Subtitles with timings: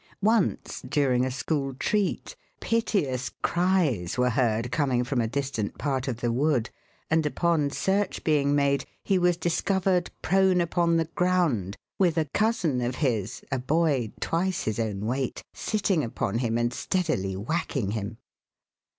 [0.23, 6.21] Once, during a school treat, piteous cries were heard coming from a distant part of
[6.21, 6.71] the wood,
[7.11, 12.81] and upon search being made, he was discovered prone upon the ground, with a cousin
[12.81, 18.17] of his, a boy twice his own weight, sitting upon him and steadily whacking him.